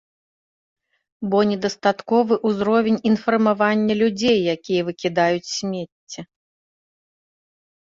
[1.33, 6.21] Бо недастатковы ўзровень інфармавання людзей, якія выкідаюць смецце.